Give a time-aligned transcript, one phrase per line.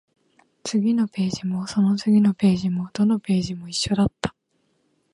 [0.63, 4.33] 次のページも、その次のページも、どのページも一緒だった